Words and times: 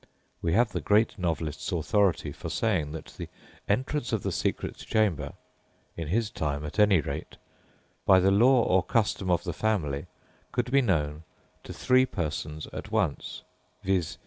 We 0.41 0.53
have 0.53 0.71
the 0.71 0.81
great 0.81 1.19
novelist's 1.19 1.71
authority 1.71 2.31
for 2.31 2.49
saying 2.49 2.91
that 2.93 3.13
the 3.19 3.29
entrance 3.69 4.11
of 4.11 4.23
the 4.23 4.31
secret 4.31 4.77
chamber 4.77 5.33
(in 5.95 6.07
his 6.07 6.31
time, 6.31 6.65
at 6.65 6.79
any 6.79 7.01
rate), 7.01 7.37
by 8.03 8.19
the 8.19 8.31
law 8.31 8.63
or 8.63 8.81
custom 8.81 9.29
of 9.29 9.43
the 9.43 9.53
family, 9.53 10.07
could 10.51 10.71
be 10.71 10.81
known 10.81 11.21
to 11.63 11.71
three 11.71 12.07
persons 12.07 12.65
at 12.73 12.91
once 12.91 13.43
_viz. 13.85 14.17